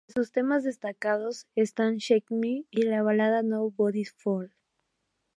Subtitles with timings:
[0.07, 4.51] Entre sus temas destacados están "Shake Me" y la balada "Nobody's Fool".